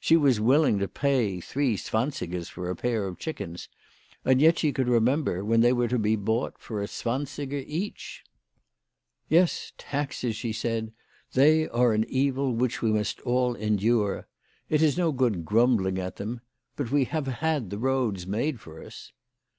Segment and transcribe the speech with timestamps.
[0.00, 3.68] She was willing to pay three zwansigers a pair for chickens,
[4.24, 8.24] and yet she could remember when they were to be bought for a zwansiger each.
[9.28, 10.94] "Yes, taxes," she said;
[11.34, 13.84] "they are an evil which we WHY FRATJ FROHMANN RAISED HER PRICES.
[13.86, 14.28] 49 must all endure.
[14.70, 16.40] It is no good grumbling at them.
[16.76, 19.12] But we have had the roads made for us."